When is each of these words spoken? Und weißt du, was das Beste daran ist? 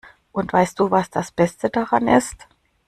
Und 0.31 0.51
weißt 0.51 0.79
du, 0.79 0.89
was 0.89 1.11
das 1.11 1.31
Beste 1.31 1.69
daran 1.69 2.07
ist? 2.07 2.47